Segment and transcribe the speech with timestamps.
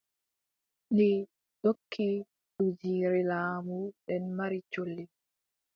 [0.95, 1.07] Ɗi
[1.55, 2.07] ndokki
[2.55, 5.03] duujiire laamu, nden mari colli.